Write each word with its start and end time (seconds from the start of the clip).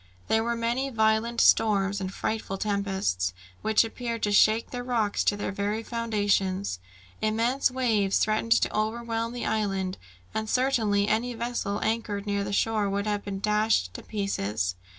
There 0.29 0.43
were 0.43 0.55
many 0.55 0.89
violent 0.89 1.39
storms 1.39 2.01
and 2.01 2.11
frightful 2.11 2.57
tempests, 2.57 3.35
which 3.61 3.83
appeared 3.83 4.23
to 4.23 4.31
shake 4.31 4.71
the 4.71 4.81
rocks 4.81 5.23
to 5.25 5.37
their 5.37 5.51
very 5.51 5.83
foundations. 5.83 6.79
Immense 7.21 7.69
waves 7.69 8.17
threatened 8.17 8.53
to 8.53 8.75
overwhelm 8.75 9.31
the 9.31 9.45
island, 9.45 9.99
and 10.33 10.49
certainly 10.49 11.07
any 11.07 11.35
vessel 11.35 11.79
anchored 11.83 12.25
near 12.25 12.43
the 12.43 12.51
shore 12.51 12.89
would 12.89 13.05
have 13.05 13.23
been 13.23 13.39
dashed 13.39 13.93
to 13.93 14.01
pieces. 14.01 14.73